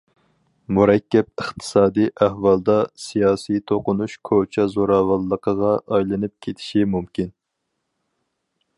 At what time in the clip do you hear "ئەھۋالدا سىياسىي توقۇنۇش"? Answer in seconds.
2.27-4.17